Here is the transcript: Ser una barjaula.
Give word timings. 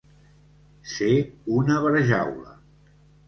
Ser 0.93 1.09
una 1.57 1.77
barjaula. 1.83 2.57